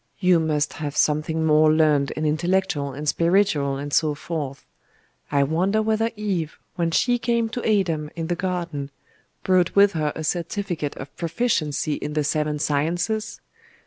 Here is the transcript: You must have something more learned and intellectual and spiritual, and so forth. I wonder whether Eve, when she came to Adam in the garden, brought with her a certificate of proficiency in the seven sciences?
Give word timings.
You 0.17 0.39
must 0.39 0.73
have 0.73 0.97
something 0.97 1.45
more 1.45 1.71
learned 1.71 2.11
and 2.15 2.25
intellectual 2.25 2.91
and 2.91 3.07
spiritual, 3.07 3.77
and 3.77 3.93
so 3.93 4.15
forth. 4.15 4.65
I 5.31 5.43
wonder 5.43 5.79
whether 5.83 6.09
Eve, 6.15 6.57
when 6.75 6.89
she 6.89 7.19
came 7.19 7.49
to 7.49 7.63
Adam 7.79 8.09
in 8.15 8.25
the 8.25 8.33
garden, 8.35 8.89
brought 9.43 9.75
with 9.75 9.91
her 9.91 10.11
a 10.15 10.23
certificate 10.23 10.95
of 10.97 11.15
proficiency 11.17 11.93
in 11.93 12.13
the 12.13 12.23
seven 12.23 12.57
sciences? 12.57 13.41